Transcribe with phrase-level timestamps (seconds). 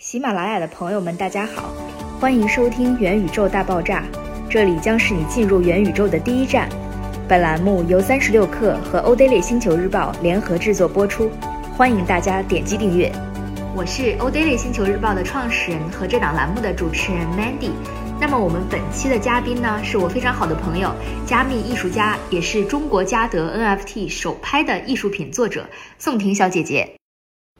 [0.00, 1.74] 喜马拉雅的朋友们，大家好，
[2.18, 4.02] 欢迎收听元宇宙大爆炸，
[4.48, 6.70] 这里将是你进入元宇宙的第一站。
[7.28, 11.30] 本栏目由三十六氪和欧 daily 星球日报联合制作播出，
[11.76, 13.12] 欢迎大家点击订阅。
[13.76, 17.72] 我是欧 daily 星球日报的创始人和这档栏目的主持人 Mandy。
[18.18, 20.90] 那么我们本期的嘉宾呢，是我非常好的朋友，
[21.26, 26.99] 加密艺术家，也是中国嘉德 NFT 首拍的艺术品作者宋婷小姐姐。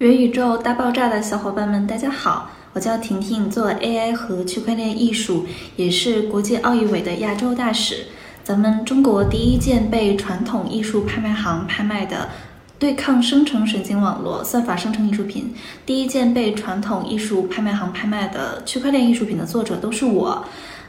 [0.01, 5.45] 元宇宙大爆炸的小伙伴们，大家好，我叫婷婷，做 AI 和区块链艺术，
[5.77, 8.07] 也是国际奥艺委的亚洲大使。
[8.43, 12.31] 咱们中国第一件被传统艺术拍卖行拍卖的
[12.79, 20.43] 对抗生成神经网络算法生成艺术品，第一件被传统艺术拍卖行拍卖的区块链艺术品的作者都是我。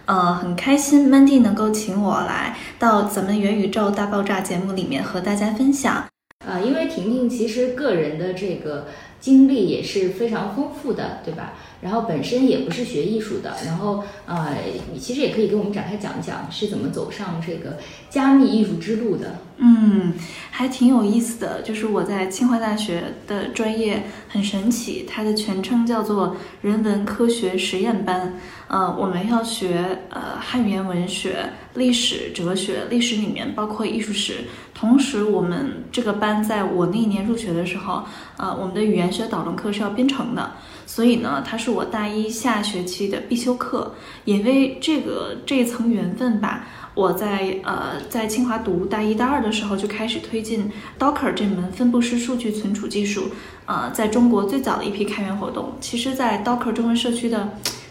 [0.06, 6.06] 呃，很开心，Mandy 能够请我来到咱们元宇宙大爆炸节目里面和大家分享。
[6.46, 8.88] 呃，因为婷婷其实个人的这个
[9.20, 11.54] 经历也是非常丰富的，对吧？
[11.82, 14.56] 然后本身也不是学艺术的，然后呃，
[14.94, 17.78] 你其实也可以给我们展开讲一讲是怎么走上这个
[18.10, 19.36] 加密艺术之路的。
[19.58, 20.14] 嗯，
[20.50, 28.34] 还挺有意思的，就是我在清华大学的专业很神奇，它的全称叫做人文科学实验班。
[28.68, 34.46] 呃，我们要学呃汉语言文学、历史、哲学，历史里面包括艺术史。
[34.74, 38.04] 同时，我们这个班在我那一年入学的时候，
[38.38, 40.54] 呃，我们的语言学导论课是要编程的，
[40.86, 43.94] 所以呢，它是我大一下学期的必修课。
[44.26, 46.68] 因为这个这一层缘分吧。
[46.94, 53.30] 我在呃在清华读大一、大二的时候就开始推进 Docker 这门分布式数据存储技术，
[53.66, 55.72] 呃，在中国最早的一批开源活动。
[55.80, 57.48] 其实，在 Docker 中文社区的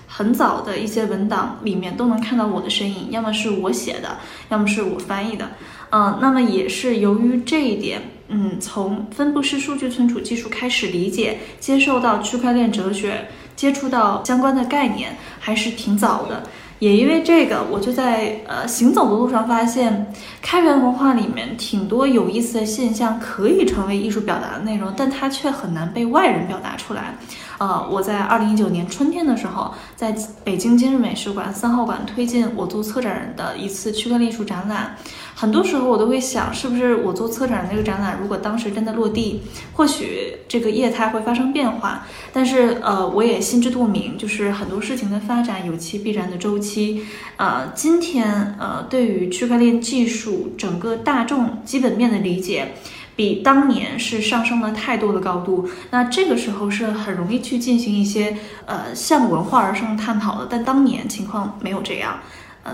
[0.06, 4.18] 很早的一些文档里面都能看到我的身影，要么是我写的，
[4.50, 5.48] 要么是我翻译的。
[5.88, 16.44] 嗯，那么也是由于这一点，嗯，从分布式数据存储技术开始理解、接受到区块链哲学、接触到相关的概念，还是挺早的。
[16.78, 27.14] 也因为这个，我就在呃行走的路上发现，开源文化里面挺多有意思的现象可以成为艺术表达的内容，但它却很难被外人表达出来。
[27.58, 34.96] 呃，我在二零一九年春天的时候，在北京今日美术馆三号馆推进我做策展人的一次区块链艺术展览。
[35.40, 39.40] 很多时候我都会想，是不是我做策展的那个展览，如果当时真的落地，
[39.72, 42.06] 或许这个业态会发生变化。
[42.30, 47.06] 但是呃，我也心知肚明，就是很多事情的发展有其必然的周期。
[47.38, 52.74] 呃，今天呃，对于区块链技术整个大众基本面的理解。
[53.16, 58.34] 比当年是上升了太多的高度，那这个时候是很容易去进行一些
[58.64, 62.18] 呃向文化而生的探讨的，但当年情况没有这样。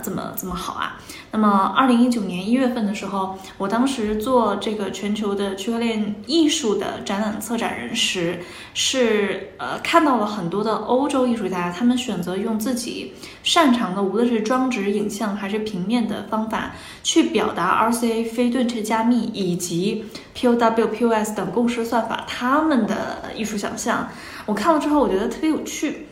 [0.01, 0.99] 怎，么这么好啊？
[1.33, 8.41] 那么，二零一九年一月份的时候，我当时做这个全球的区块链艺术的展览策展人时，
[8.73, 13.13] 是呃看到了很多的欧洲艺术家，他们选择用自己
[13.43, 24.09] 擅长的，无论是装置、影像还是平面的方法，去表达 RCA 非对称加密以及 POW、POS 等共识算法他们的艺术想象。
[24.47, 26.07] 我看了之后，我觉得特别有趣。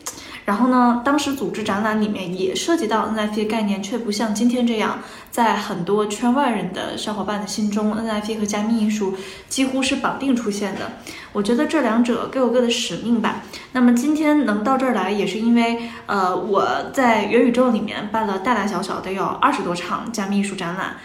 [0.45, 4.99] 然后呢，当时组织展览里面也涉及到 NFT 概念，却不像今天这样，
[5.31, 9.15] 在很多圈外人的小伙伴的心中，NFT 和加密艺术
[9.49, 10.93] 几乎是绑定出现的。
[11.33, 13.43] 我觉得这两者各有各的使命吧。
[13.73, 20.97] 那么今天能到这儿来，也是因为，呃，我在元宇宙里面办了大大小小得有二十多场加密艺术展览，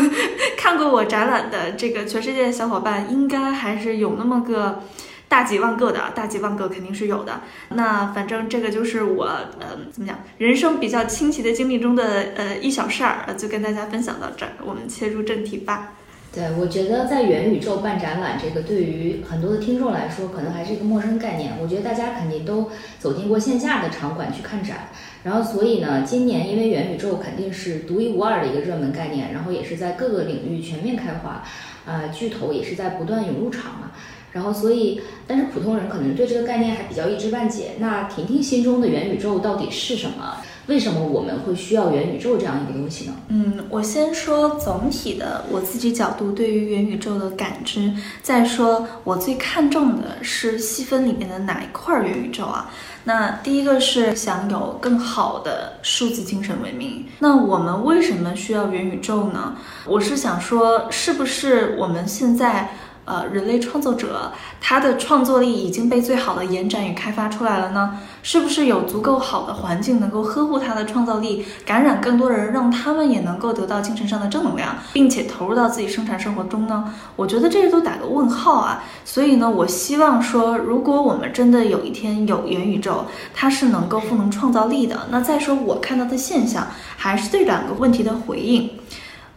[0.56, 4.82] 看过我展览的这个全世界的小伙伴，应该还是有那么个。
[5.28, 7.42] 大几万个的，大几万个肯定是有的。
[7.68, 14.52] 那反正这个就是我，呃，怎么讲，人生比较清奇的经历中的呃一小事儿，就跟大家分享到这儿。
[14.64, 15.92] 我们切入正题吧。
[16.30, 21.54] 对，我觉得在元宇宙办展览，这个对于很多的听众来说，可能还是一个陌生概念。
[21.60, 24.88] 我觉得大家肯定都走进过线下的场馆去看展，
[25.24, 31.42] 然后所以呢，今年因为元宇宙肯定是独一无二的一个热门概念，然后也是在各个领域全面开花，
[31.86, 33.90] 呃，巨头也是在不断涌入场嘛。
[34.32, 37.76] 然后，所以，但是普通人可能对这个概念还比较一知半解。
[37.78, 40.36] 那婷婷心中的元宇宙到底是什么？
[40.66, 43.14] 为什么我们会需要元宇宙这样一个东西呢？
[43.28, 47.90] 嗯，我先说总体的我自己角度对于元宇宙的感知，
[48.20, 52.70] 再说我最看重的是细分里面的哪一块元宇宙啊？
[53.04, 57.06] 那第一个是想有更好的数字精神文明。
[57.20, 59.56] 那我们为什么需要元宇宙呢？
[59.86, 62.68] 我是想说，是不是我们现在？
[63.08, 67.98] 呃人类创作者，他的创作力已经被最好的延展与开发出来了呢？
[68.22, 76.92] 是不是有足够好的环境能够呵护他的创造力，感染更多人，让他们也能够得到精神上的正能量，并且投入到自己生产生活中呢？
[77.16, 78.84] 我觉得这些都打个问号啊。
[79.04, 85.06] 所以呢，我希望说，如果我们真的有一天有元宇宙，它是能够赋能创造力的。
[85.10, 86.66] 那再说我看到的现象，
[86.96, 88.68] 还是对两个问题的回应。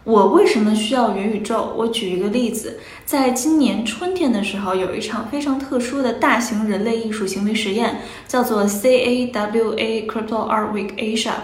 [0.04, 1.72] 我为什么需要元宇宙？
[1.76, 11.34] 我举一个例子，在今年春天的时候，有一场非常特殊的大型人类艺术行为实验，叫做 CAWA Crypto Art Week Asia。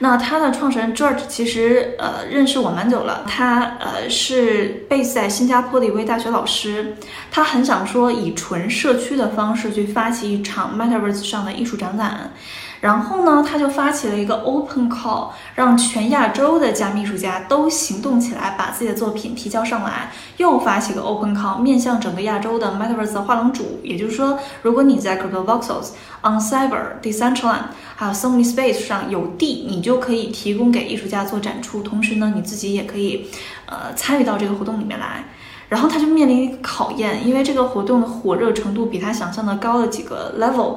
[0.00, 6.96] 那它的创始人 George 其实呃认识我蛮久了，他呃是 base 在新加坡的一位大学老师，
[7.30, 12.32] 他很想说以纯社区的方式去发起一场 Metaverse 上的艺术展览。
[12.80, 20.12] 然后呢，他就发起了一个 open call，让全亚洲的加密艺术家都行动起来，把自己的作品提交上来。
[20.36, 25.90] 又发起个 open call，面向整个亚洲的 Metaverse 画廊主，也就是说，如果你在 Crypto Voxels、
[26.22, 27.62] On Cyber、Decentraland
[27.96, 33.26] 还有 Sony Space 上有地，你就可以提供给艺术家做展出，同时呢，你自己也可以
[33.66, 35.24] 呃参与到这个活动里面来。
[35.68, 40.76] 然后他就面临一个考验，因为这个活动的火热程度比他想象的高了几个 level。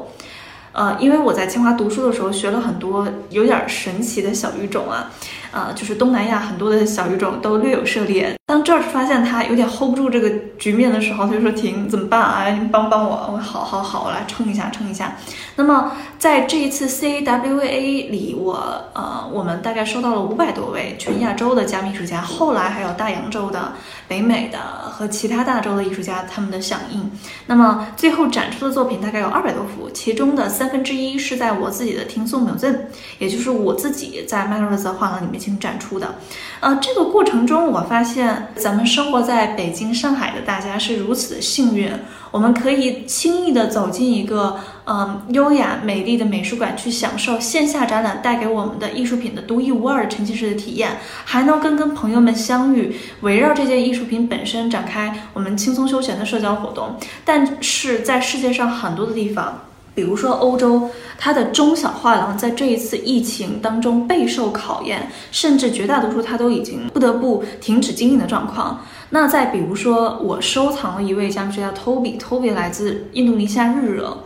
[0.74, 5.12] 呃，因为我在清华读书的时候学了很多有点神奇的小语种啊，
[5.52, 8.34] 呃，就是东南亚很多的小语种都略有涉猎。
[8.46, 12.50] 当 George 发现他有点 hold 不住这个局面的时候，他就说停，怎么办啊？
[12.50, 15.16] 你帮帮我，我好好好，我来撑一下，撑一下。
[15.56, 18.54] 那么在这一次 CAWA 里，我
[18.94, 23.74] 呃，我们大概收到了五百多位全亚洲的加密艺术家，后来还有大洋洲的、
[24.08, 27.10] 北美的和其他大洲的艺术家他们的响应。
[27.46, 32.76] 那么最后展出的作品大概有二百多幅，其中的三分之一是在我自己的听颂 m u s e
[33.20, 36.16] 也就是我自己在 Metaverse 画廊里面进行展出的。
[36.60, 41.92] 呃，这个过程中我发现，咱们生活在北京、上海的大家是如此的幸运，
[42.30, 56.98] 我们可以轻易的走进一个嗯优雅美丽的美术馆，去享受线下展览带给我们的艺术品的独一无二的沉浸式的体验，还能跟跟朋友们相遇，围绕这件艺术品本身展开我们轻松休闲的社交活动。
[57.26, 59.62] 但是在世界上很多的地方。
[59.94, 68.86] 比如说欧洲，它的中小画廊在这一次疫情当中备受考验，甚至绝大多数它都已经不得不停止经营的状况。
[69.10, 74.20] 那再比如说，我收藏了一位加密艺术家 Toby，Toby 来自印度尼西亚日惹，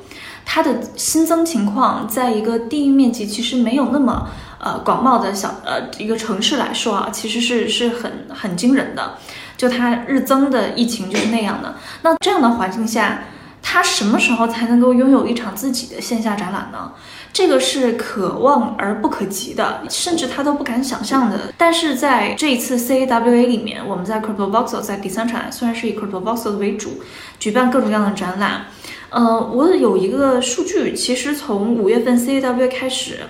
[0.45, 4.29] 它的新增情况，在一个地域面积其实没有那么
[4.59, 9.15] 呃广袤的小呃一个城市来说啊，其实是是很很惊人的。
[9.57, 11.73] 就它日增的疫情就是那样的。
[12.03, 13.23] 那这样的环境下。
[13.67, 16.91] 他什么时候才能够拥有一场自己的线下展览呢？
[17.33, 21.51] 这个是可望而不可及的，甚至他都不敢想象的。
[21.57, 27.01] 但是在这一次 CAWA 里面，我们在 Crypto Voxel 在第三场，虽然是以 Crypto Voxel 为主，
[27.39, 28.67] 举办各种各样的展览。
[29.09, 33.21] 呃，我有一个数据，其实从五月份 CAWA 开始。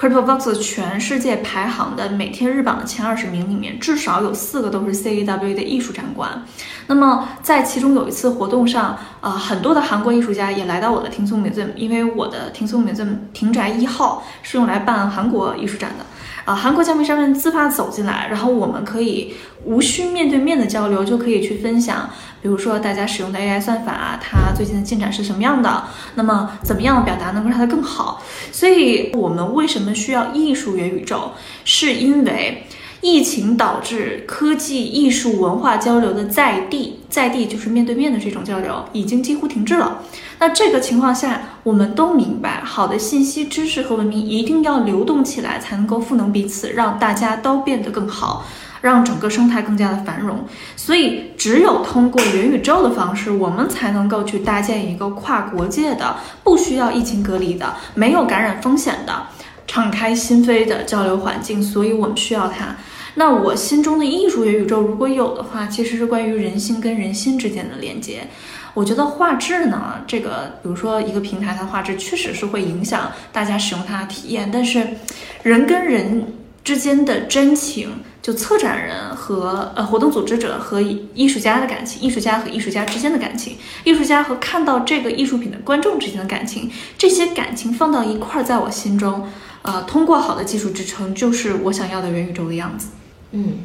[0.00, 6.42] ，Cryptobox 全世界排行的每天日榜的前二十名里面，至少有四个都是 CAW 的艺术展馆。
[6.86, 16.04] 那么在其中有一次活动上，啊，很多的韩国艺术家也来到我的听松美镇因为我的听松 museum 亭宅一号是用来办韩国艺术展的。
[16.46, 22.08] 啊，韩国加密商人自发走进来，然后我们可以无需面对面的交流，就可以去分享，
[22.42, 25.84] 比如说大家使用的 AI 算法，它最近的进展是什么样的，
[26.14, 28.22] 那么怎么样表达能够让它更好？
[28.52, 31.32] 所以，我们为什么需要艺术元宇宙？
[31.64, 32.64] 是因为。
[33.02, 40.02] 疫情导致科技、艺术、文化交流的在地，在地就是面对面的这种交流已经几乎停滞了。
[40.38, 48.44] 那这个情况下，我们都明白，好的信息、知识和文明一定要流动起来，才能够赋能彼此，让大家都变得更好，
[48.80, 50.44] 让整个生态更加的繁荣。
[50.76, 59.22] 所以，只有通过元宇宙的方式，我们才能够去搭建一个跨国界的、不需要疫情隔离的、没有感染风险的、
[59.66, 61.62] 敞开心扉的交流环境。
[61.62, 62.76] 所以我们需要它。
[63.14, 68.20] 那我心中的艺术元宇宙，如果有的话，其实是关于人心跟人心之间的连接。
[68.72, 74.86] 我觉得画质呢，这个比如说一个平台它画质确实是会影响大家使用它的体验，但是
[75.42, 76.32] 人跟人
[76.62, 77.90] 之间的真情，
[78.22, 89.26] 就策展人和呃活动组织者和艺术家的感情，艺术家和艺术家之间的感情，艺术家和看到这个艺术品的观众之间的感情，这些感情放到一块儿，在我心中，
[89.62, 92.88] 呃，通过好的技术支撑，就是我想要的元宇宙的样子。
[93.32, 93.60] 嗯，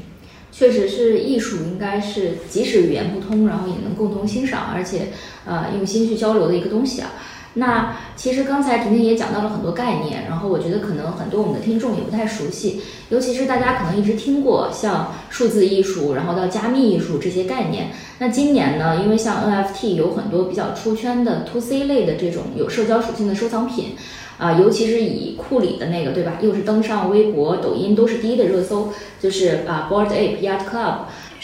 [0.51, 5.11] 确实是艺术，应该是即使语言不通，然后也能共同欣赏，而且
[5.45, 7.11] 呃用心去交流的一个东西啊。
[7.57, 17.91] 那其实刚才婷婷也讲到了很多概念，然后我觉得可能很多我们的听众也不太熟悉，尤其是大家可能一直听过像数字艺术，然后到加密艺术这些概念。
[18.19, 23.95] 那今年呢，因为像 NFT 有很多比较出圈的 To C 类的这种有社交属性的收藏品，
[24.37, 28.89] 啊，尤其是以库里的那个对吧，又是登上微博、抖音都是第一的热搜，
[29.21, 30.95] 就是啊 Board Ape Yacht Club。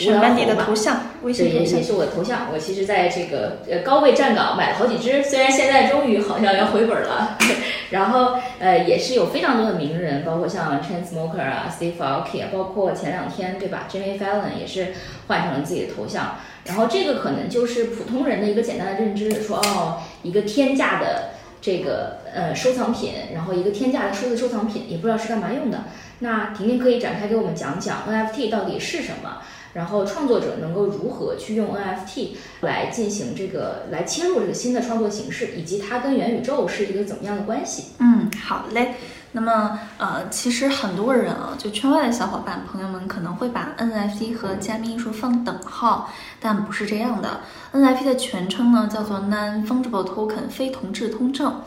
[0.01, 2.47] 是班迪的头像，微信头像也是我的头像。
[2.51, 7.37] 我其实在这个呃高位站岗买了好几只，虽然现在终于好像要回本了。
[7.91, 14.93] 然后呃也是有非常多的名人，包括像 Chainsmoker 啊、Steve Aoki 啊，包括前两天对吧，Jimmy Fallon 也是
[15.27, 16.35] 换成了自己的头像。
[16.65, 25.85] 然后这个可能就是普通人的一个简单的认知，说哦一个天价的这个呃收藏品，然后一个天价的数字收藏品，也不知道是干嘛用的。
[26.19, 29.39] 那婷婷可以展开给我们讲讲 NFT 到底是什么？
[29.73, 32.29] 然后创作者能够如何去用 NFT
[32.61, 37.93] 来进行这个来切入这个新的创作形式，以及它跟元宇宙是一个怎么样的关系？
[37.99, 38.95] 嗯，好嘞。
[39.33, 46.11] 那么呃，其实很多人啊，就圈外的小伙伴朋友们可能会把 NFT 和加密艺术放等号，
[46.41, 47.39] 但不是这样的。
[47.71, 51.61] NFT 的全称呢叫做 Non-Fungible Token，非同质通证。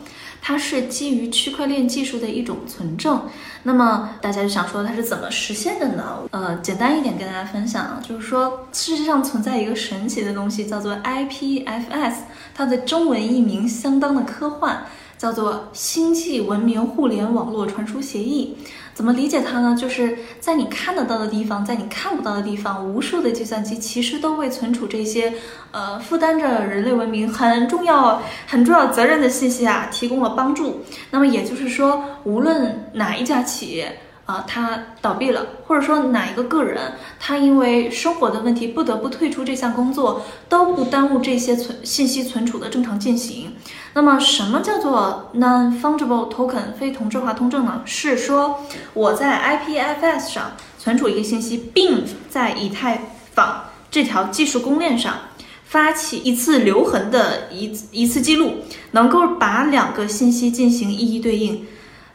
[0.46, 3.22] 它是基于区块链技术的一种存证，
[3.62, 6.18] 那么大家就想说它是怎么实现的呢？
[6.32, 12.16] 呃，简单一点跟大家分享，就是说世界上存在一个神奇的东西，叫做 IPFS，
[12.54, 14.80] 它的中文译名相当的科幻，
[15.16, 18.58] 叫做星际文明互联网络传输协议。
[18.94, 19.76] 怎么理解它呢？
[19.76, 25.32] 就是在你看得到的地方，在你看不到的地方，无数的计算机其实都为存储这些，
[25.72, 30.80] 呃，负担着人类文明很重要、很重要责任的信息啊，提供了帮助。
[31.10, 33.98] 那么也就是说，无论哪一家企业。
[34.26, 43.52] 啊，他倒闭了，或者说哪一个个人，他因为生活的问题不得不退出这项工作，都不耽误这些存信息存储的正常进行。
[43.92, 47.82] 那么，什么叫做 non-fungible token 非同质化通证呢？
[47.84, 48.60] 是说
[48.94, 55.14] 我在 IPFS 上存储一个信息，并在以太坊这条技术公链上
[55.66, 58.54] 发起一次留痕的一一次记录，
[58.92, 61.66] 能够把两个信息进行一一对应。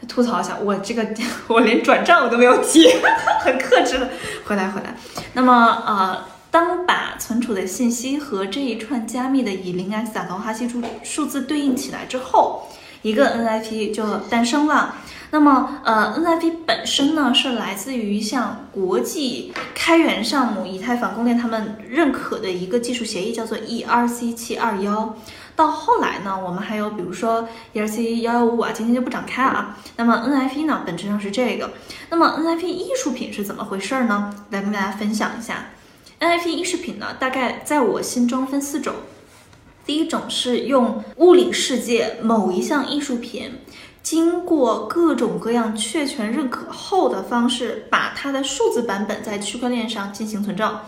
[0.07, 1.05] 吐槽一下，我这个
[1.47, 2.87] 我连转账我都没有提，
[3.43, 4.09] 很克制的。
[4.45, 4.95] 回来回来，
[5.33, 12.67] 那么呃，当把存储的信息和这一串加密的以零 x 打头哈希数数字对应起来之后，
[13.03, 14.95] 一个 NFT 就诞生了。
[15.31, 25.15] 那么呃，NFT 本身呢是来自于像国际开源项目以太坊公链他们认可的一个技术协议，叫做 ERC 七二幺。
[25.59, 29.77] 到后来呢，我们还有比如说 ERC 幺幺五五啊，今天就不展开了啊。
[29.97, 31.69] 那么 NFT 呢，本质上是这个。
[32.09, 34.33] 那么 NFT 艺术品是怎么回事呢？
[34.51, 35.65] 来跟大家分享一下。
[36.21, 38.93] NFT 艺术品呢，大概在我心中分四种。
[39.85, 43.59] 第一种是用物理世界某一项艺术品，
[44.01, 50.79] 经过各种各样确权认可后的方式，把它的数字版本在区块链上进行存证。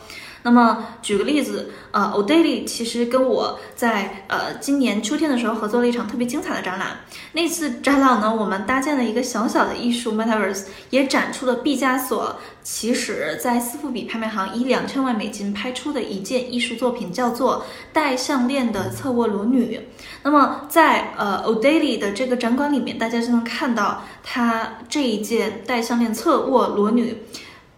[0.43, 7.01] 那么举个例子，呃 o d a l y 其实跟我在呃今年秋天的时候合作了一场特别精彩的展览。
[7.33, 19.79] 那次展览呢，我们搭建了一个小小的艺术 Metaverse，也展出了毕加索其实在斯富比拍卖行以两千万美金拍出的一件艺术作品，叫做戴项链的侧卧裸女。
[20.24, 27.17] 那么在呃 o d a l y 的这个展馆里面，大家就能看到它这一件戴项链侧卧裸女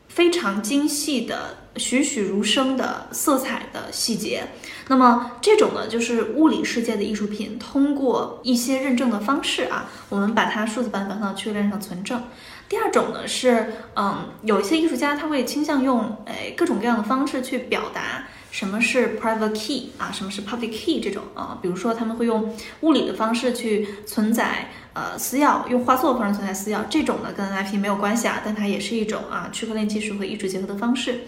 [0.07, 1.57] 非常精细的。
[1.75, 4.43] 栩栩如生的色彩的细节，
[4.87, 12.21] 那么这种呢，就是物理世界的艺术品，通过一些认证的方式啊，我们把它数字版本放到区块链上存证。
[12.69, 18.25] 第二种呢是，嗯，有一些艺术家他会倾向用诶各种各样的方式去表达。
[18.51, 20.11] 什么是 private key 啊？
[20.11, 21.57] 什么是 public key 这种啊？
[21.59, 31.21] 比如说他们会用物理的方式去存在呃私钥，用画作的方式存在私钥，这种呢跟 NFT 没有关系啊，但它也是一种啊区块链技术和艺术结合的方式。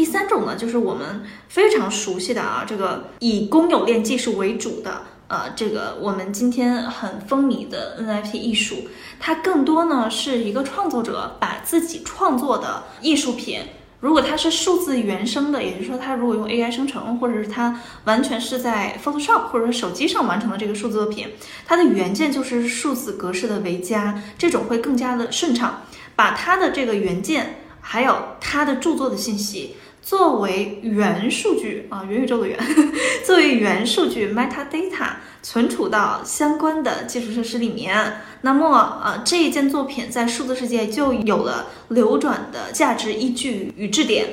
[0.00, 8.88] 第三种呢就是我们非常熟悉的啊这个以公有链技术为主的呃这个我们今天很风靡的 NFT 艺术，
[9.18, 13.60] 它更多呢是一个创作者把自己创作的艺术品。
[14.00, 21.28] 如果它是数字原生的，也就是说，它如果用 AI 生成，或者是它完全是在 Photoshop 或者是手机上完成的这个数字作品，
[21.66, 25.82] 它的原件就是数字格式的为佳，这种会更加的顺畅。
[26.16, 29.76] 把它的这个原件，还有它的著作的信息。
[30.10, 32.58] 作为元数据啊，元宇宙的元，
[33.24, 44.26] 作为元数据 metadata 存储到相关的基础设施里面，那么呃这一件作品在数字世界就有了流转的价值依据与质点。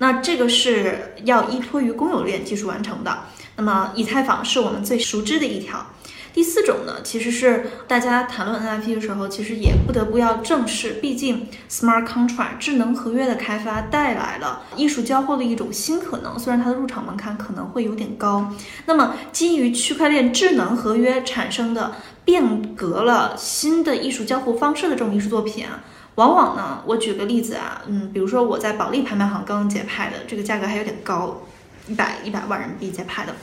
[0.00, 3.20] 那这个是要依托于公有链技术完成的。
[3.56, 5.86] 那么以太坊是我们最熟知的一条。
[6.32, 18.50] 第四种呢，其实是大家谈论 NFT 的时候，其实也不得不要正视，毕竟 smart contract 智能合约的开发带来了艺术交互的一种新可能，虽然它的入场门槛可能会有点高。
[18.86, 21.92] 那么基于区块链智能合约产生的
[22.24, 25.84] 变革了新的艺术交互方式的这种艺术作品啊，
[26.14, 31.42] 往往呢，我举个例子啊，嗯，比如说我在保利拍卖行刚刚解拍的，这个价格还有点高，
[31.86, 33.34] 一百一百万人民币在拍的。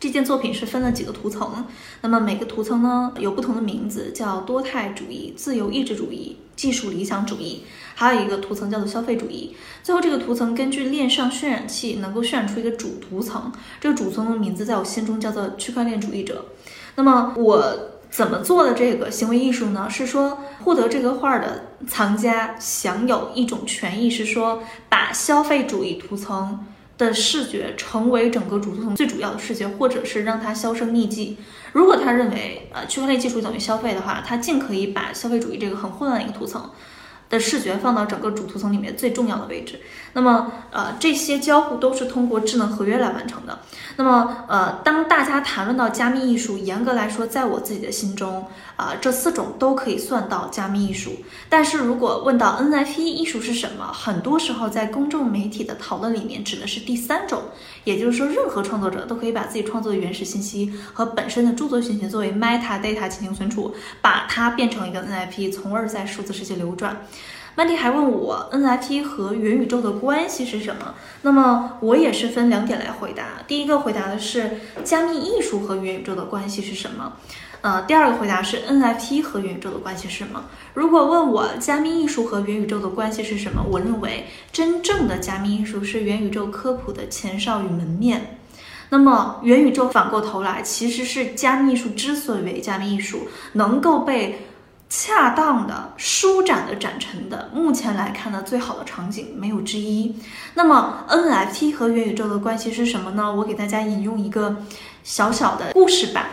[0.00, 1.66] 这件作品是分了几个图层，
[2.00, 7.64] 那么每个图层呢有不同的名字，叫多态主义、自由意志主义、技术理想主义，
[7.94, 9.54] 还有一个图层叫做消费主义。
[9.82, 16.46] 最后这个图层根据链上渲染器能够渲染出一个主图层，这个主层的名字在我心中叫做区块链主义者。
[16.94, 19.86] 那么我怎么做的这个行为艺术呢？
[19.90, 26.64] 是说获得这个画的藏家享有一种权益，是说把消费主义图层。
[27.06, 31.38] 的视觉成为整个主图层最主要的视觉，或者是让它销声匿迹。
[31.72, 36.70] 如果他认为呃区块链技术等于消费的话，他尽可以把消费主义这个很混乱的一个图层。
[37.30, 39.78] 的视觉放到整个主图层里面最重要的位置。
[40.14, 43.60] 那么，呃，这些交互都是通过智能合约来完成的。
[43.94, 48.46] 那么，呃，当大家谈论到加密艺术，严格来说，在我自己的心中，
[48.80, 51.12] 啊，这四种都可以算到加密艺术。
[51.50, 57.42] 但是如果问到 NFT 艺术是什么，很多时候在公众媒体的讨论里面指的是第三种，
[57.84, 67.04] 也就是说，任何创作者都可以把自己创作的原始信息和本身的著作信息作为 meta data 进行存储，把它变成一个 NFT，从而在数字世界流转。
[67.56, 70.94] 曼迪还问我 NFT 和元宇宙的关系是什么？
[71.20, 73.42] 那么我也是分两点来回答。
[73.46, 74.52] 第一个回答的是
[74.84, 77.12] 加密艺术和元宇宙的关系是什么？
[77.62, 80.44] 呃，第二个回答是 NFT 和元宇宙的关系是什么？
[80.74, 88.38] 如果问我加密艺术和元宇宙的关系是什么，我认为真正的加密艺术是元宇宙科普的前哨与门面。
[88.88, 94.46] 那么元宇宙反过头来其实是加密艺术之所以为加密艺术，能够被。
[94.92, 100.16] 恰当的舒展的展陈的，目前来看的，最好的场景没有之一。
[100.54, 103.32] 那么 NFT 和元宇宙的关系是什么呢？
[103.32, 104.56] 我给大家引用一个
[105.04, 106.30] 小小的故事吧。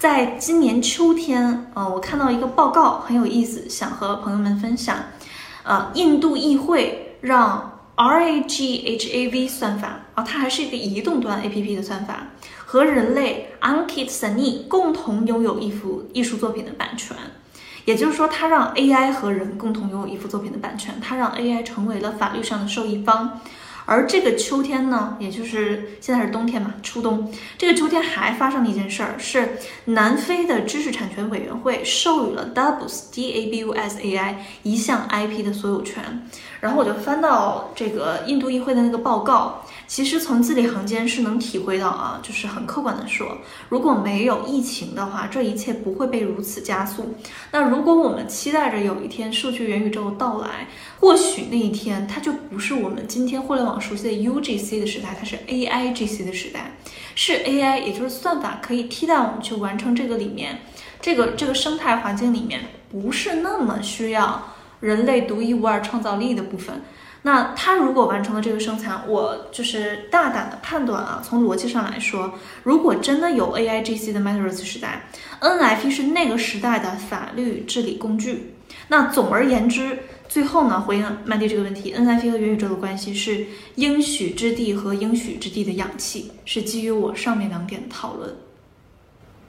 [0.00, 4.96] 在今年秋天，呃，我看到一个报告很有意思，想和朋友们分享。
[5.62, 12.28] 呃，印度议会让 RAGHAV 算法啊，它还是一个移动端 APP 的算法，
[12.64, 17.14] 和人类 Ankit Sani 共同拥有一幅艺术作品的版权。
[17.84, 23.38] 也就是说，它让 AI 和人共同拥有一幅作品的版权，它让 AI 成为了法律上的受益方。
[23.90, 27.28] 而这个秋天呢，也就是现在是冬天嘛，初冬。
[27.58, 36.28] 这个秋天还发生了一件事儿，是南非的知识产权委员会授予了 Dabus D A B U S A I 一项 IP 的所有权。
[36.60, 39.66] 然后我就翻到这个印度议会的那个报告。
[39.90, 43.36] 其实从字里行间是能体会到啊，就是很客观的说，
[43.68, 47.16] 如果没有疫情的话，这一切不会被如此加速。
[47.50, 50.68] 那如果我们期待着有一天数据元宇宙的到来，
[51.00, 56.76] 或许那一天它就不是我们今天互联网熟悉的 UGC 的时代，它是 AIGC 的时代，
[57.16, 60.60] 是 AI，也就是算法可以替代我们去完成这个里面，
[61.00, 64.40] 这个这个生态环境里面不是那么需要
[64.78, 66.80] 人类独一无二创造力的部分。
[67.22, 75.06] 那他如果完成了这个生产，我就是大胆的判断啊，从逻辑上来说，如果真的有 AIGC 的 Metaverse 时代
[75.40, 78.54] ，NFT 是那个时代的法律治理工具。
[78.88, 88.34] 那总而言之，最后呢，回应曼迪这个问题，NFT 和元宇宙的关系是应许之地和应许之地的氧气，是基于我上面两点的讨论。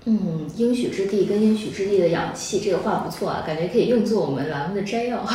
[0.06, 5.26] 嗯，应许之地跟应许之地的氧气，这个话不错啊，感觉可以用作我们栏目的摘要。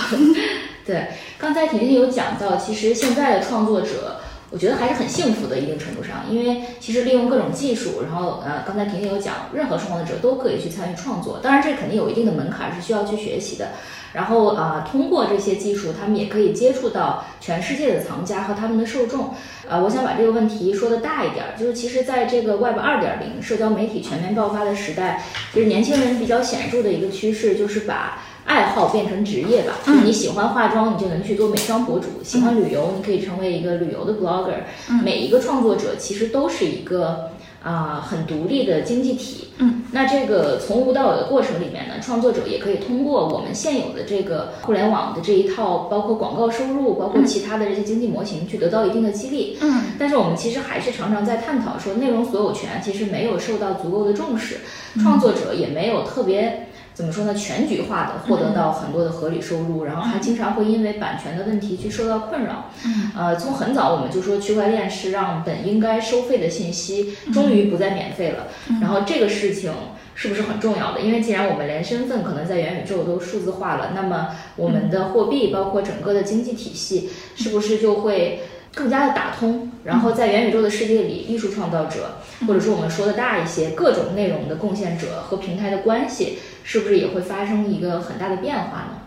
[0.87, 4.19] 对，刚才婷婷有讲到，其实现在的创作者，
[4.51, 13.71] 我觉得还是很幸福的，一定程度上，因为其实利用各种技术，然后呃，刚才婷婷有讲，任何创作者都可以去参与创作，当然这肯定有一定的门槛，是需要去学习的。
[14.13, 19.35] 然后啊，通过这些技术，他们也可以接触到全世界的藏家和他们的受众。
[19.69, 25.23] 啊，我想把这个问题说的大一点，就是其实在这个 Web 二点零社交媒体全面爆发的时代，
[25.53, 29.75] 其实年轻人比较显著的一个趋势就是把爱好变成职业吧。
[29.85, 34.63] 就你喜欢化妆，你就能去做美妆博主；喜欢旅游，你可以成为一个旅游的 Blogger。
[35.03, 37.31] 每一个创作者其实都是一个。
[37.63, 39.49] 啊，很独立的经济体。
[39.59, 49.59] 嗯，那这个从无到有的过程里面呢，创作者也可以通过我们现有的这个互联网的这一套，包括广告收入，包括其他的这些经济模型，去得到一定的激励。
[49.61, 54.59] 嗯，但是我们其实还是常常在探讨说，内容所有权其实没有受到足够的重视，
[55.03, 56.69] 创作者也没有特别。
[56.97, 57.35] 怎么说呢？
[57.35, 62.71] 全局化的获得到很多的合理收入，然后还经常会因为版权的问题去受到困扰。
[62.87, 68.47] 嗯，呃，从很早我们就说区块链是让本应该收费的信息终于不再免费了。
[68.81, 69.71] 然后这个事情
[70.15, 71.03] 是不是很重要的？
[71.03, 78.41] 因为既然我们连身份可能在元宇宙都数字化了，那么我们的货币包括整个的经济体系是不是就会
[78.75, 79.71] 更加的打通？
[79.85, 86.39] 然后在元宇宙的世界里，艺术创造者或者说我们说的大一些各种内容的贡献者和平台的关系。
[86.69, 88.99] 是不是也会发生一个很大的变化呢？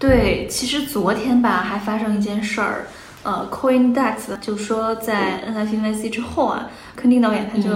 [0.00, 2.86] 对，其实昨天吧还发生一件事儿，
[3.22, 7.70] 呃，CoinDex 就说在 NFT 之后啊，肯定导演他就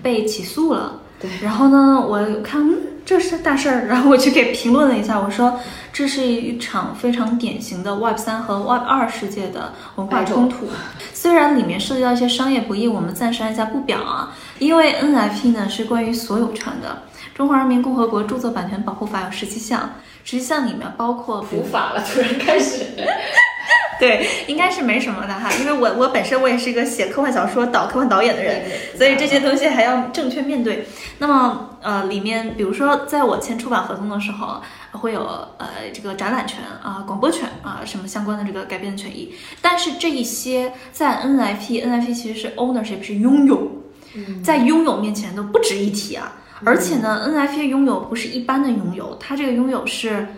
[0.00, 1.00] 被起诉了。
[1.20, 2.70] 对，然后呢，我看
[3.04, 5.58] 这是大事儿，然后我就给评论了一下，我说
[5.92, 10.68] 这是一场非常典型的 Web 三和 Web 二世界的文化冲突。
[11.12, 17.02] 虽然里面涉及到一些商业不义，我们暂时按下不表啊，因为 NFT 呢是关于所有权的。
[17.34, 19.90] 中华人民共和国著作版权保护法有十七项，
[20.22, 22.84] 十七项里面包括普法了，突然开始，
[23.98, 28.62] 对，应该是没什么的哈，因为我我本身我也是一个写科幻小说导科幻导演的人，
[28.96, 30.86] 所以这些东西还要正确面对。
[31.18, 35.24] 那么呃，里面比如说在我签出版合同的时候，会有
[35.58, 43.72] 呃这个展览权啊、广播权啊什么相关的这个改变的权益，但是这一些在 NFT，NFT 其实是 ownership 是拥有，
[44.44, 46.32] 在拥有面前都不值一提啊。
[46.64, 50.28] 而且呢，NFT 拥有不是一般的拥有，它这个拥有是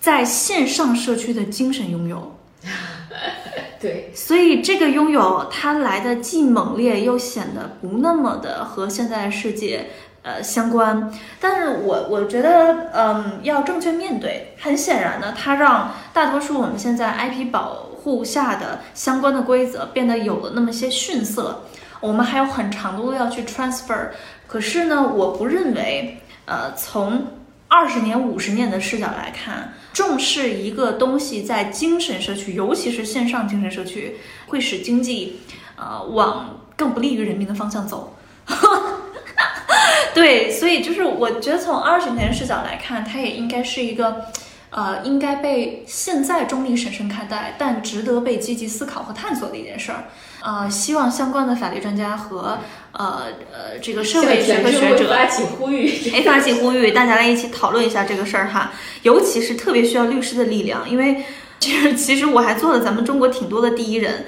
[0.00, 2.36] 在线上社区的精神拥有。
[3.80, 9.90] 对，所以这个拥有它来的既猛烈，又显得不那么的和现在的世界
[10.22, 11.12] 呃相关。
[11.38, 14.54] 但是我我觉得，嗯，要正确面对。
[14.58, 21.64] 很显然呢，它让大多数我们现在 IP 保护下的相关的规则变得有了那么些逊色。
[22.00, 24.08] 我们还有很长的路要去 transfer。
[24.46, 27.26] 可是呢，我不认为，呃，从
[27.68, 35.40] 二十年、五十年的视角来看，重视一个东西在精神社区，尤其是线上精神社区，会使经济，
[35.76, 38.16] 呃，往更不利于人民的方向走。
[40.14, 44.26] 对，所以就是我觉得从二十年视角来看，它也应该是一个，
[44.70, 50.04] 呃，应该被现在中立审慎看待，但值得被积极思考和探索的一件事儿。
[50.40, 52.58] 呃，希望相关的法律专家和
[52.94, 58.72] 呃呃这个社会学科学者发起呼吁，哎，发起呼吁，大家来一起讨论一下这个事儿哈。
[59.02, 61.24] 尤其是特别需要律师的力量，因为
[61.58, 64.26] 其实其实我还做了咱们中国挺多的第一人，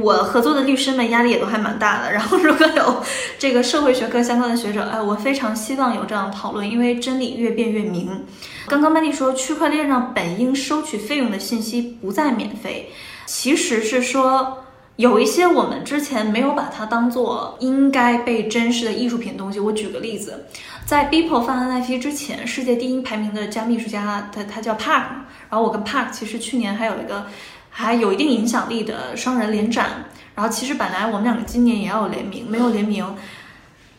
[0.00, 2.12] 我合作的律师们压力也都还蛮大的。
[2.12, 3.02] 然后如果有
[3.38, 8.24] 这个社会学科相关的学者，哎，我非常希望有这样讨论，因为真理越辩越明。
[8.66, 12.90] 刚刚曼蒂说，区块链上本应收取费用的信息不再免费，
[13.26, 14.58] 其实是说。
[14.96, 19.58] 有一些我们之前没有把它当做应该被珍视的艺术品东西。
[19.58, 20.44] 我举个例子，
[20.84, 25.04] 在 Beeple 发 NFT 之前，世界第一排名的加密艺术家，他他叫 Park，
[25.48, 27.26] 然后我跟 Park 其实去年还有一个
[27.70, 33.04] 还有一定影响力的双人联展，然后其实本来我们两个今年也要有联名，没有联名。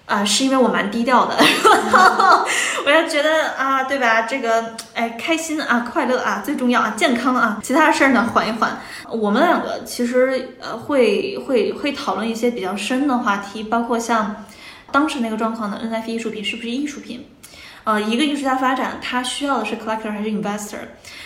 [0.06, 1.36] 啊，是因为我蛮低调的，
[2.86, 4.24] 我要觉得啊，对吧？
[4.24, 8.78] 这个，哎，开心啊，快乐啊，最重要啊，健康啊，其他的事儿呢，缓一缓。
[9.10, 14.44] 我们两个其实呃，会会会讨论一些比较深的话题，包括像
[14.92, 17.26] 当时那个状况的 NFT 艺术品是不是艺术品？
[17.86, 20.80] 呃，一个艺术家发展，他需要的是 collector 还是 investor？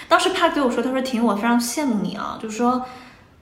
[0.08, 2.86] 当时帕对我说，他说：“婷，我非常羡慕你啊，就是说，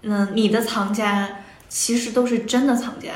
[0.02, 1.28] 嗯，你的藏家
[1.68, 3.10] 其实都是真的藏家。”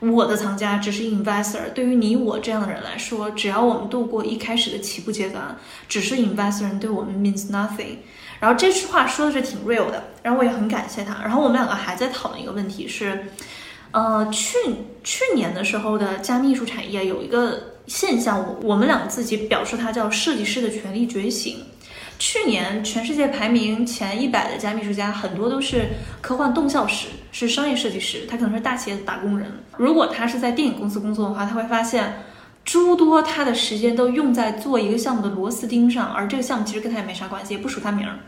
[0.00, 5.56] 我的藏家只是 investor，对于你我这样的人来说，只要我们度过一开始的起步阶段，
[5.88, 7.96] 只是 investor 对我们 means nothing。
[8.40, 11.20] 然后这句话说的是挺 real 的，然后我也很感谢他。
[11.22, 13.26] 然后我们两个还在讨论一个问题是，
[13.90, 14.56] 呃，去
[15.02, 21.64] 去年的时候的加密艺术产业有一个现象，我我们两个自己表示它叫设计师的权力觉醒。
[22.18, 29.62] 去年全世界排名前一百的加密艺术家，很多都是科幻动效师，是商业设计师，他可能是大企业的打工人。
[29.76, 32.24] 如果他是在电影公司工作的话，他会发现
[32.64, 38.18] 诸多他的时间都用在做一个项目的螺丝钉上，而这个项目其实跟他也没啥关系，也不署他名儿。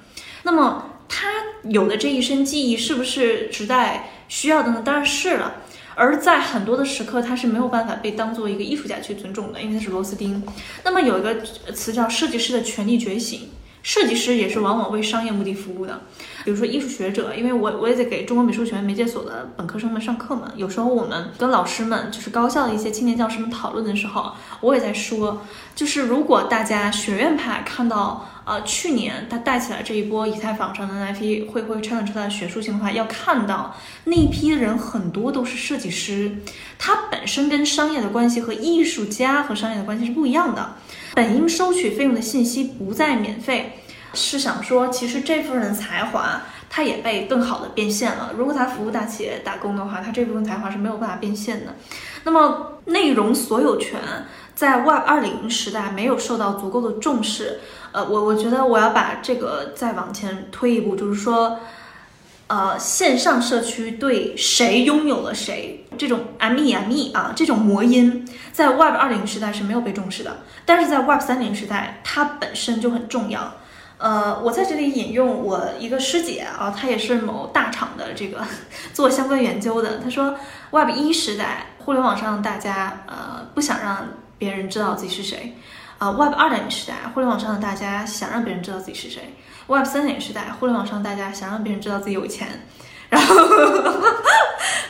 [0.44, 1.28] 那么他
[1.64, 4.82] 有的这一身技艺是不是时代需要的呢？
[4.84, 5.54] 当然是了。
[5.96, 10.42] 而在很多的时刻，他是没有办法被当做一个艺术家去尊重的，因为他是螺丝钉。
[10.84, 11.42] 那么有一个
[11.74, 13.48] 词叫设计师的权力觉醒。
[13.82, 16.02] 设计师也是往往为商业目的服务的，
[16.44, 25.42] 比如说艺术学者，因为我我也在给中国美术学院媒介所的本科生们上课嘛，有时候我们跟老师们，就是高校的一些青年教师们讨论的时候，我也在说，
[25.74, 36.36] 就是如果大家学院派看到呃，去年他带起来这一波以太坊上的 NFT 会会衬出他的学术性的话，要看到那一批人很多都是设计师，
[36.78, 40.74] 他本身跟商业的关系和艺术家和商业的关系是不一样的。
[41.14, 43.80] 本应收取费用的信息不再免费，
[44.14, 48.32] 是想说其实这部分的才华他也被更好的变现了。
[48.36, 51.74] 如果他服务大企业打工的话，他这部分才华是没有办法变现的。
[52.24, 54.00] 那么内容所有权
[54.54, 57.60] 在 Web 二零时代没有受到足够的重视。
[57.92, 61.58] 呃，我我觉得我要把这个再往前推一步，就是说，
[62.46, 73.54] 呃，线上社区对谁拥有了谁这种 me me 啊这种魔音，在 Web 二零时代是没有被重视的，但是在 Web 三零时代，它本身就很重要。
[73.98, 78.42] 呃，我在这里引用我一个师姐啊，她也是某大厂的这个
[78.94, 80.34] 做相关研究的，她说
[80.70, 84.06] Web 一时代，互联网上大家呃不想让
[84.38, 85.54] 别人知道自己是谁。
[85.98, 89.34] 啊，Web 二点零时代，互联网上的大家想让别人知道自己是谁
[89.66, 92.48] ；Web 三点零时代，互联网上大家想让别人知道自己有钱，
[93.10, 93.36] 然后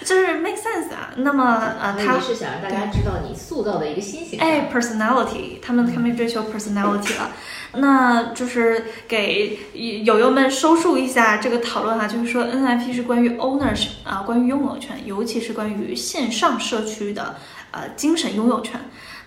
[0.05, 1.11] 就是 make sense 啊。
[1.17, 7.33] 那么呃，他是想让大家知道你塑造的一个新形象，哎，personality，他们他们追求 personality 了。
[7.75, 9.59] 那就是给
[10.05, 17.37] 友友们收束一下这个讨论哈，就是说 NFT 是关于 ownership 啊，关于拥有权，尤其是关于线上社区的
[17.71, 18.81] 呃精神拥有权。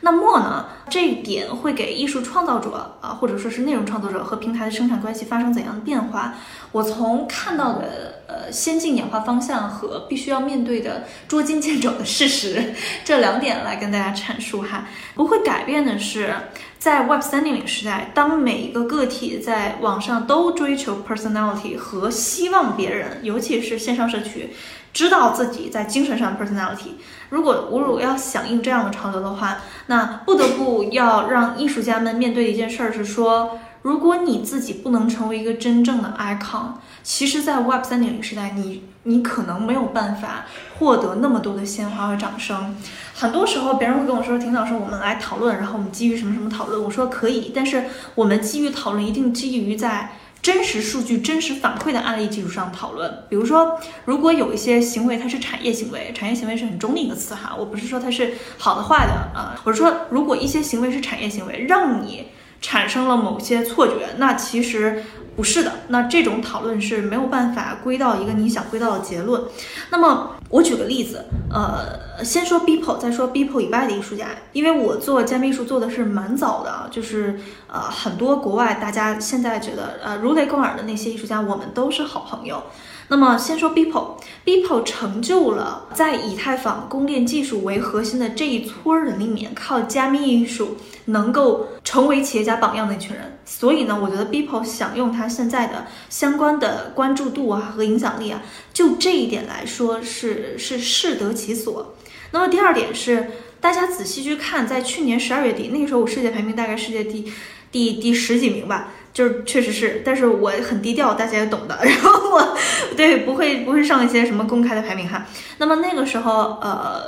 [0.05, 6.35] 那么呢，这一点会给艺术创造者啊，或者说是内容创作者和平台的生产关系发生怎样的变化？
[6.73, 12.73] 我从看到的呃先进演化方向和必须要面对的捉襟见肘的事实
[13.05, 14.85] 这两点来跟大家阐述哈。
[15.15, 16.35] 不会改变的是，
[16.77, 24.49] 在 Web 三点零时代，当每一个个体在网上都追求 personality 和希望别人，尤其是线上社区。
[24.93, 26.91] 知道自己在精神上 personality，
[27.29, 40.45] 如果我如果要响应这样的潮流的话，那不得不要让艺术家们面对一件事儿是说，如果你自己不能成为一个真正的 icon，其实，在 Web 三点零时代，你你可能没有办法
[40.77, 42.75] 获得那么多的鲜花和掌声。
[43.15, 46.83] 很多时候，别人会跟我说，婷老师，我们来讨论，然后我们基于什么什么讨论？
[46.83, 50.11] 我说可以，但是我们基于讨论一定基于在。
[50.43, 53.11] 真实数据、真实反馈的案例基础上讨论。
[53.29, 62.27] 比如说，如果有一些行为它是产业行为，产业行为是很中立一个词哈，我不是说它是好的坏的啊，我是说如果一些行为是产业行为，让你
[62.61, 65.01] 产生了某些错觉，那其实。
[65.35, 69.41] 不是的，那这种讨论是没有办法归到一个你想归到的结论。
[69.89, 82.61] 那么我举个例子，呃，先说 Beeple，再说 Beeple 以外的艺术家，因为我做加密艺术做的是蛮早的，就是呃很多国外大家现在觉得呃如雷贯耳的那些艺术家，我们都是好朋友。
[83.09, 93.37] 那么先说 Beeple，Beeple 成就了在以太坊公链技术为核心的这一撮人里面，靠加密艺术能够成为企业家榜样的一群人。
[93.45, 98.41] 所以呢，我觉得 Beeple 想用他现在的相关的关注度啊和影响力啊，
[98.73, 101.95] 就这一点来说是是适得其所。
[102.31, 107.31] 那么第二点是，大家仔细去看，在去年十二月底那个时候，我世界排名大概世界第
[107.73, 108.93] 第第十几名吧。
[109.11, 111.77] 就是确实是，但是我很低调，大家也懂的。
[111.85, 112.57] 然后我
[112.97, 115.23] 对不会不会上一些什么公开的排名哈。
[115.59, 117.03] 那么那个时候，呃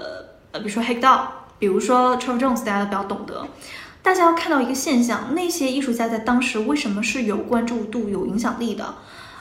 [0.52, 3.48] 呃，比如说黑道比如说 t r e v o Jones，大家都比较懂得。
[4.04, 8.94] 大家要看到一个现象，那些艺术家在当时为什么是有关注度、有影响力的？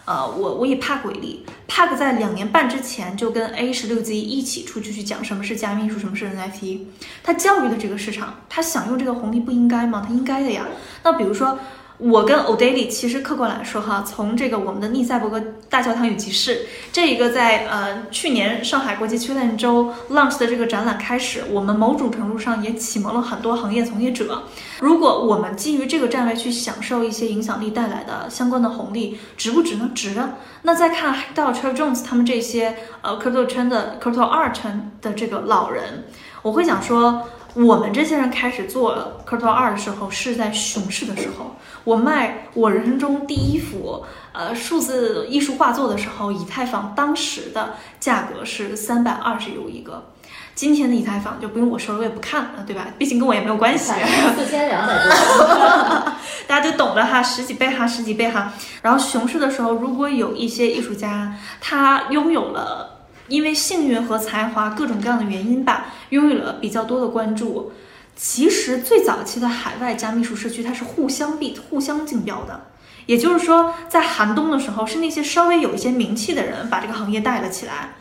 [0.04, 6.80] 呃，我我以 Park 为例，Park 在两年半之前就跟 A 十六 Z 一起出去去讲什么是加密艺术，什么是 NFT。
[7.22, 10.04] 他教育的这个市场，他享用这个红利不应该吗？
[10.06, 10.66] 他应该的呀。
[11.02, 11.58] 那比如说。
[11.96, 24.42] 我跟 O'Daly 其实客观来说哈，从这个我们的逆赛博格大教堂与集市这一个在呃去年上海国际区块链周 launch 的这个展览开始，我们某种程度上也启蒙了很多行业从业者。
[24.80, 29.90] 如果我们基于这个站位去享受一些影响力带来的相关的红利，值不值呢？
[29.94, 30.30] 值啊！
[30.62, 36.06] 那再看到 Trevor Jones 他们这些呃 crypto 圈的 crypto 二圈的这个老人，
[36.42, 37.28] 我会想说。
[37.54, 41.56] 我们这些人开始做 Crypto 二的时候，是在熊市的时候。
[41.84, 50.10] 我卖我人生中第一幅呃数字艺术画作的时候，以太坊当时的价格是三百二十 U 一个。
[50.54, 52.86] 今天的以太坊就不用我说了，我也不看了，对吧？
[52.98, 53.92] 毕竟跟我也没有关系。
[54.36, 56.12] 四千两百多，
[56.48, 58.52] 大家就懂了哈，十几倍哈，十几倍哈。
[58.82, 62.93] 然后熊市的时候，如果有一些艺术家，他拥有了。
[63.28, 67.72] 因为幸运和才华各种各样的原因吧，拥有了比较多的关注。
[68.16, 72.66] 其实最早期的海外加密术社区，它是互相比、互相竞标的。
[73.06, 77.96] 也就是说，在寒冬的时候，是那些稍微有一些名气的人把这个行业带了起来。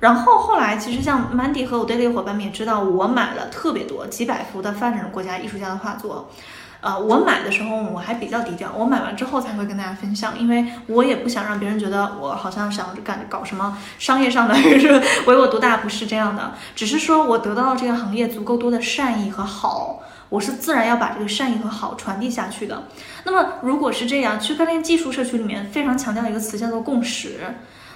[0.00, 6.30] 然后后来，其实像 Mandy 和我 Daily 伙伴们也知道，我买了特别多几百幅的发展中国家艺术家的画作。
[6.84, 16.52] 呃，我买的时候我还比较低调，我买完之后才会跟大家分享，因为我也不想让别人觉得我好像想干搞什么商业上的， 是唯我独大，不是这样的。
[16.76, 22.82] 只是说我得到了这个行业足够多的善意和好，我是自然要把这个善意和好传递下去的。
[23.24, 27.40] 那么如果是这样，区块链技术社区里面非常强调一个词叫做共识。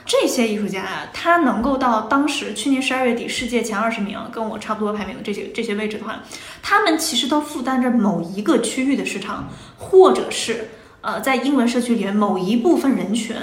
[0.08, 6.22] 这些艺术家啊，他能够到当时去年十二月底世界前二十名，跟我差不多排名这些这些位置的话，
[6.62, 10.70] 他们其实都负担着某一个区域的市场，或者是
[11.02, 13.36] 呃，在英文社区里面某一部分人群，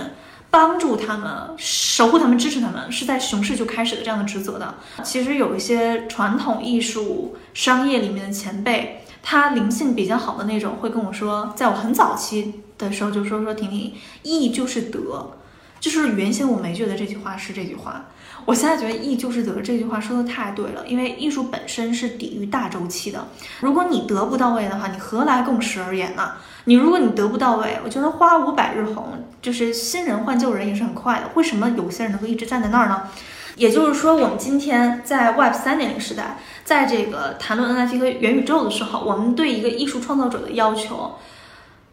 [0.49, 4.73] 帮助他们、守护他们、支持他们，是在熊市就开始的这样的职责的。
[5.03, 15.37] 其实有一些传统艺术商业里面的前辈，他灵性比较好的那种，会跟我说，在我很早期的时候就说说婷婷，义就是德。
[15.85, 18.05] 就是原先我没觉得这句话是这句话，
[18.43, 20.83] 我现在觉得“义就是德”这句话说的太对了。
[20.87, 23.27] 因为艺术本身是抵御大周期的，
[23.59, 26.31] 如果你德不到位的话，你何来共识而言呢？
[26.63, 31.29] 你如果你德不到位，我觉得花无百日红，就是新人换旧人也是很快的。
[31.35, 33.03] 为什么有些人能够一直站在那儿呢？
[33.55, 41.13] 也就是说，我们今天在 Web 三点零时代，在这个谈论 NFT 和元宇宙的时候，我们对一个艺术创造者的要求，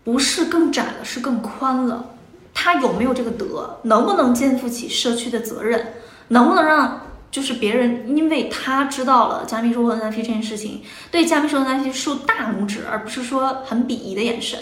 [0.03, 2.07] 不是更窄了，是更宽了。
[2.55, 3.79] 他有没有这个德？
[3.83, 5.95] 能不能肩负起社区的责任？
[6.29, 14.59] 能不能让就是别人因为他知道了加密收获 NFT 这件事情，对加密收获 NFT 竖大拇指，而不是说很鄙夷的眼神？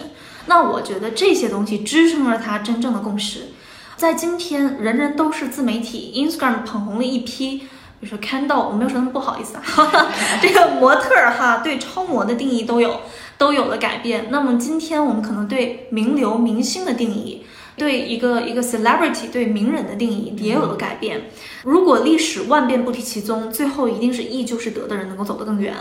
[0.47, 3.49] 那我觉得这些东西支撑了他真正的共识。
[3.97, 7.69] 在今天，人人都是自媒体，Instagram 捧红了一批，比
[8.01, 9.63] 如说 Candle，我没有说他们不好意思啊，
[10.41, 13.01] 这个模特儿哈，对超模的定义都有
[13.37, 14.29] 都有了改变。
[14.31, 17.45] 那么今天我们可能对名流明星的定义。
[17.77, 21.31] 对一个一个 celebrity 对名人的定义也有了改变。
[21.65, 25.75] 如果历史万变不离其宗，最后一定是义就是德的人能够走得更远。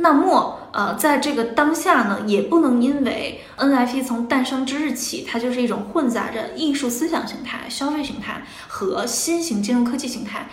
[0.00, 10.48] 那么，呃，在这个当下呢，也不能因为 NFT 从诞生之日起，它就是一种混杂着艺术思想形态、消费形态和新型金融科技形态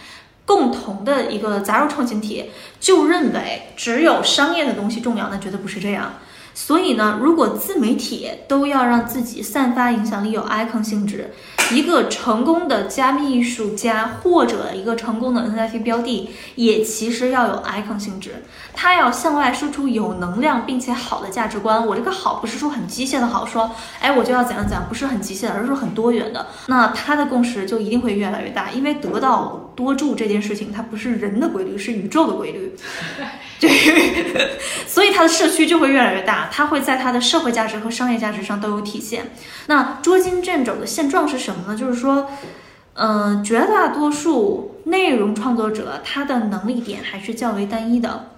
[0.45, 6.13] 共同的一个杂糅创新体，就认为只有商业的东西重要，那绝对不是这样。
[6.57, 11.31] 所以呢，如果自媒体都要让自己散发影响力有 icon 性质，
[11.71, 21.85] 一个成功的加密艺术家或者一个成功的 NFT 标的，也其实要有 icon 性质，它要向外输出有能量并且好的价值观。
[21.85, 26.47] 我这个好不是说很机械的好，说哎我就要怎样怎样，不是很机械的，而是说很多元的。
[26.67, 32.73] 那它的共识就一定会越来越大，因为得到多助这件事情，它不是人的规律，是宇宙的规律。
[33.61, 33.69] 对，
[34.85, 39.31] 所以它的社区就会越来越大，它会在它的社会价值和商业价值上都有体现。
[39.67, 41.77] 那捉襟见肘的现状是什么呢？
[41.77, 42.29] 就是说，
[42.95, 48.31] 嗯，绝大多数内容创作者他的能力点还是较为单一的，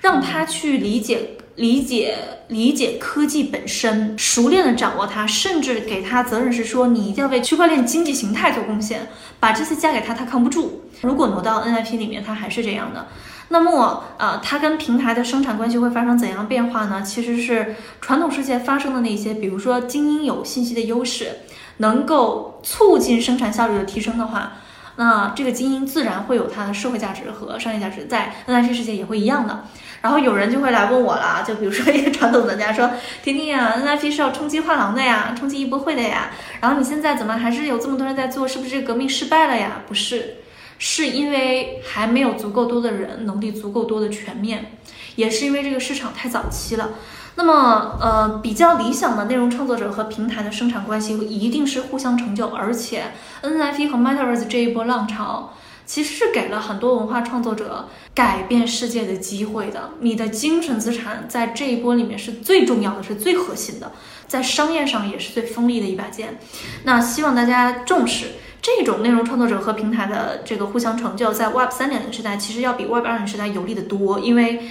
[0.00, 2.16] 让他去理解、理解、
[2.48, 9.06] 理解科技本身，熟练的掌握它，甚至给他责任是说，你一定要为区块链经济形态做贡献，
[9.38, 10.82] 把这些加给他，他扛不住。
[11.02, 13.06] 如果挪到 NIP 里面，他还是这样的。
[13.52, 17.02] 那么，呃，它跟平台的生产关系会发生怎样变化呢？
[17.02, 21.40] 其实是传统世界发生的那些，比如说精英有信息的优势，
[21.76, 24.54] 能够促进生产效率的提升的话，
[24.96, 29.64] 那这个精英自然会有它的社会价值和商业价值，在 NFT 世界也会一样的。
[30.00, 32.90] 然后有人就会来问我了，就比如说一个传统玩家说
[33.22, 38.48] ：“婷婷呀，NFT 是要冲击画廊的呀，冲击艺博会的呀，然后你现在怎么还是有这么多人在做？
[38.48, 40.38] 是不是革命失败了呀？”不是。
[40.78, 44.76] 是因为还没有足够多的人能力足够多的全面，
[45.16, 46.90] 也是因为这个市场太早期了。
[47.34, 53.04] 那么，呃，比较理想的内容创作者和平台的生产关系一定是互相成就，而且
[53.42, 55.54] NFT 和 Metaverse 这一波浪潮
[55.86, 59.92] 其实是给了很多文化创作者改变世界的机会的。
[60.00, 63.92] 你的精神资产在这一波里面是最重要的，是最核心的，
[64.26, 66.38] 在商业上也是最锋利的一把剑。
[66.84, 68.32] 那希望大家重视。
[68.62, 74.68] 这种内容创作者和平台的这个互相成就，在 Web 三点零时代其实要比 Web 二点零时代有利的多，因为，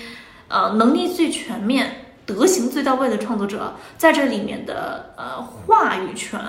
[0.47, 6.39] 呃，能力最全面、德行最到位的创作者在这里面的呃话语权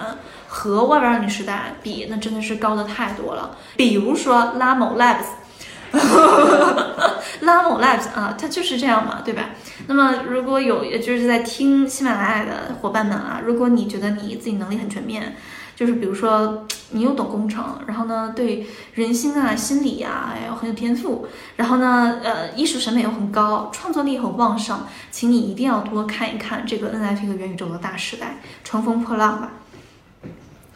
[0.47, 3.57] 和 Web 二点零时代比，那真的是高的太多了。
[3.77, 5.27] 比如说拉某 Labs，
[7.41, 9.47] 拉某 Labs 啊，它就是这样嘛，对吧？
[9.89, 15.35] 那么如果有就是在听喜马拉雅的伙伴们啊，如果你觉得你自己能力很全面。
[15.75, 24.81] 就是比如说，你又懂工程，然后呢，对人心啊、心理呀，又很有天赋，然后呢，呃，艺术审美又很高，创作力很旺盛，
[25.11, 29.51] 请你一定要多看一看这个 NFT 和元宇宙的大时代，乘风破浪吧。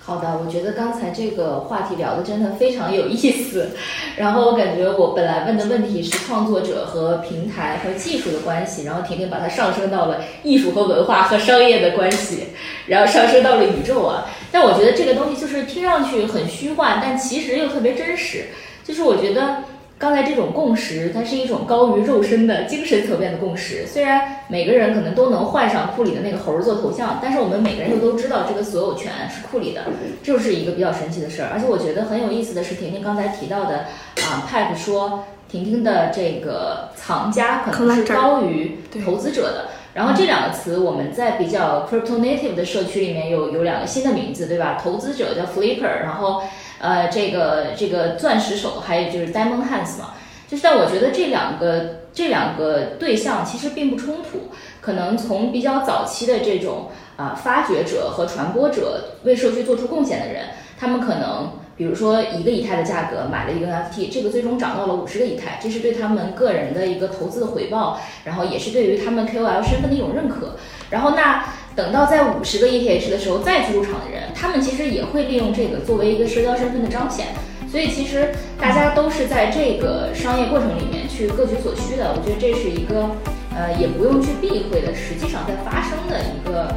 [0.06, 3.70] 好的，我觉得刚才这个话题聊的真的非常有意思。
[4.16, 12.44] 然后我感觉我本来问的问题是创作者和平台和技术的关系，然后婷婷把它上升到了艺术和文化和商业的关系，
[12.86, 14.26] 然后上升到了宇宙啊。
[14.52, 18.44] 但我觉得这个东西就是听上去很虚幻，但其实又特别真实。
[18.84, 19.56] 就是我觉得。
[19.98, 23.86] 刚才这种共识，它是一种高于肉身的精神层面的共识。
[23.86, 29.84] 虽然每个人可能都能换上库里的那个猴做头像，但是我们每个人又都知道这个所有权是库里的，
[30.22, 31.48] 这就是一个比较神奇的事儿。
[31.50, 33.86] 而且我觉得很有意思的是，婷婷刚才提到的
[34.20, 39.68] 啊，Pack 说婷婷的这个藏家可能是高于投资者的。
[39.94, 44.78] 然后这两个词我们在比较 crypto native 的社区里面有有两个新的名字，对吧？
[44.78, 46.42] 投资者叫 Flipper，然后。
[46.78, 50.14] 呃，这个这个钻石手，还有就是 Diamond Hands 嘛，
[50.46, 54.50] 就是但我觉得这两个这两个对象其实并不冲突，
[54.80, 70.56] 可能从比较早期的这种啊发掘者和传播者为社区做出贡献的人，他们可能比如说一个以太的价格买了一个 NFT，这个最终涨到了五十个以太，这是对他们个人的一个投资的回报，然后也是对于他们 KOL 身份的一种认可，
[70.90, 71.44] 然后那。
[71.76, 77.26] 等到在五十个 ETH 的时候再去入场的人，他们其实也会利用这个作为一个社交身份的彰显，
[77.70, 82.14] 所以其实大家都是在这个商业过程里面去各取所需的。
[82.16, 83.10] 我觉得这是一个
[83.54, 86.68] 呃也不用去避讳的，实际上在发生的一个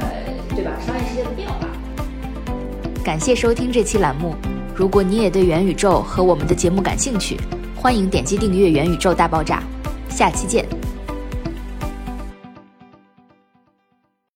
[0.00, 0.10] 呃
[0.56, 1.54] 对吧商业世界的变化。
[3.04, 4.34] 感谢收听这期栏目，
[4.74, 7.36] 如果你也对元宇宙和我们的节目感兴趣，
[7.76, 9.62] 欢迎点击订阅元宇宙大爆炸，
[10.08, 10.87] 下期见。